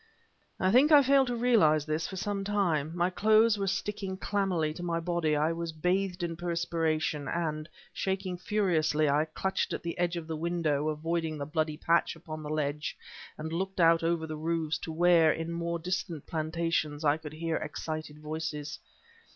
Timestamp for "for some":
2.07-2.43